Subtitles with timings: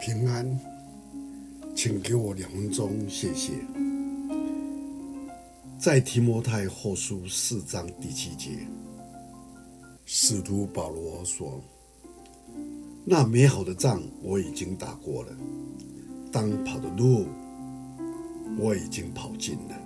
[0.00, 0.58] 平安，
[1.74, 3.52] 请给我两分钟，谢谢。
[5.78, 8.50] 在提摩太后书四章第七节，
[10.04, 11.60] 使徒保罗说
[13.04, 15.32] ：“那美好的仗我已经打过了，
[16.30, 17.26] 当跑的路
[18.58, 19.76] 我已经跑尽了，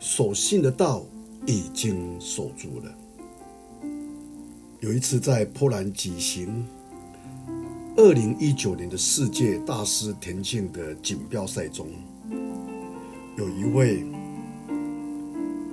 [0.00, 1.04] 所信的道
[1.46, 2.92] 已经守住了。”
[4.80, 6.66] 有一次在波兰举行
[8.02, 11.86] 二零一九年的世界大师田径的锦标赛中，
[13.36, 14.02] 有一位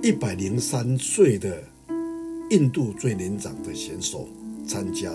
[0.02, 1.64] 一百零三岁的
[2.50, 4.28] 印度最年长的选手
[4.66, 5.10] 参加，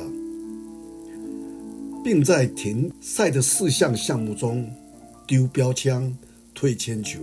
[2.04, 4.68] 并在田赛的四项项目中
[5.28, 6.12] 丢标枪、
[6.52, 7.20] 推铅球、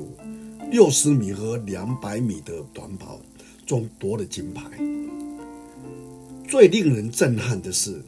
[0.70, 3.20] 六十米和两百米的短跑
[3.66, 4.70] 中夺了金牌。
[6.46, 8.00] 最令人震撼的是，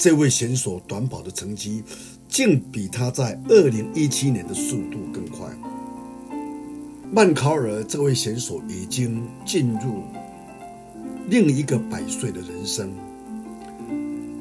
[0.00, 1.84] 这位选手短跑的成绩
[2.26, 5.54] 竟比他在二零一七年的速度更快。
[7.12, 10.04] 曼考尔这位选手已经进入
[11.28, 12.90] 另一个百岁的人生。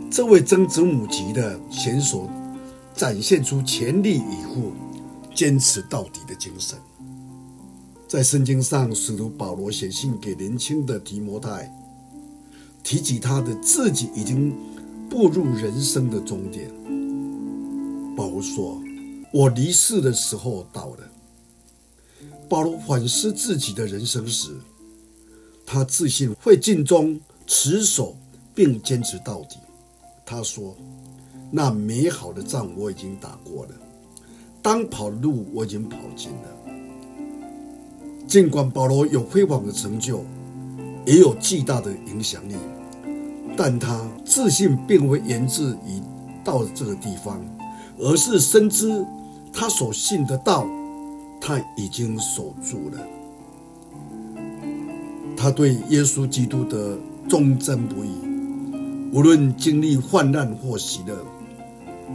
[0.09, 2.29] 这位曾子母级的选手
[2.95, 4.71] 展现出全力以赴、
[5.35, 6.79] 坚持到底的精神。
[8.07, 11.69] 在圣经上，使徒保罗写信给年轻的提摩太。
[12.81, 14.55] 提起他的自己已经
[15.09, 16.69] 步入人生的终点，
[18.15, 18.79] 保罗说
[19.33, 20.99] ：“我离世的时候到了。”
[22.47, 24.55] 保罗反思自己的人生时，
[25.65, 28.15] 他自信会尽忠持守
[28.53, 29.57] 并坚持到底。
[30.25, 30.75] 他说
[31.51, 33.71] ：“那美好的仗我已经打过了，
[34.61, 36.55] 当跑路我已经跑尽了。”
[38.27, 40.23] 尽管保罗有辉煌的成就。
[41.05, 42.53] 也有巨大的影响力，
[43.61, 46.01] 但他自信并非源自于
[46.45, 47.43] 到这个地方，
[47.97, 49.05] 而是深知
[49.51, 50.65] 他所信的道，
[51.41, 53.05] 他已经守住了。
[55.35, 56.97] 他对耶稣基督的
[57.27, 58.11] 忠贞不移，
[59.11, 61.17] 无论经历患难或喜乐，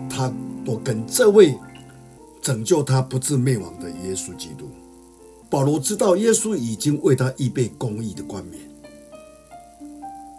[0.08, 0.32] 他
[0.64, 1.54] 都跟这位
[2.40, 4.66] 拯救他不至灭亡的耶稣基督。
[5.50, 8.62] 保罗知道耶稣已经为他预备公义的冠冕。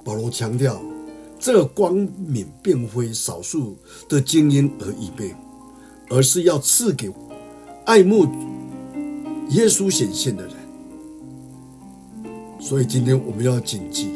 [0.03, 0.81] 保罗强调，
[1.45, 1.93] 这个冠
[2.25, 3.77] 冕并非少数
[4.09, 5.31] 的精英而已备，
[6.09, 7.13] 而是要赐给
[7.85, 8.25] 爱慕
[9.51, 10.55] 耶稣显现的人。
[12.59, 14.09] 所以今天我们要谨记，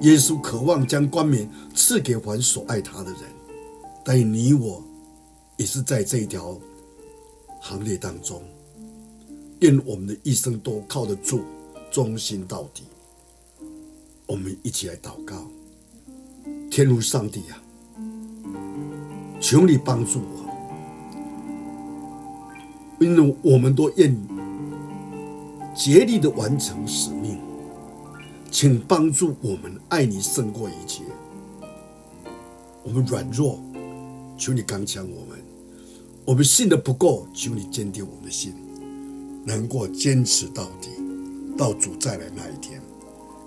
[0.00, 3.20] 耶稣渴望将光明赐给凡所爱他的人，
[4.02, 4.82] 但你我
[5.58, 6.58] 也是在这一条
[7.60, 8.42] 行列当中，
[9.58, 11.42] 愿我们的一生都靠得住，
[11.90, 12.84] 忠心到底。
[14.24, 15.46] 我们一起来祷告，
[16.70, 17.58] 天如上帝啊，
[19.40, 20.44] 求你帮助我，
[23.00, 24.16] 因为我们都愿
[25.74, 27.38] 竭力的完成使命，
[28.50, 31.02] 请帮助我们爱你胜过一切。
[32.82, 33.60] 我们软弱，
[34.36, 35.38] 求你刚强我们；
[36.24, 38.54] 我们信的不够，求你坚定我们的心，
[39.44, 40.90] 能够坚持到底，
[41.56, 42.80] 到主再来那一天。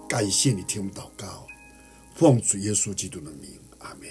[0.07, 1.47] 感谢你听我们祷告，
[2.21, 4.07] 奉主耶稣基督的名，阿门。